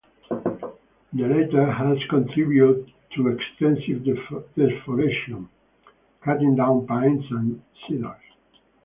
[0.31, 0.71] The
[1.13, 4.03] latter has contributed to extensive
[4.55, 5.47] deforestation,
[6.23, 8.17] cutting down pines and cedars.